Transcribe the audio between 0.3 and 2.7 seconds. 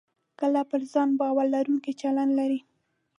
کله پر ځان باور لرونکی چلند لرئ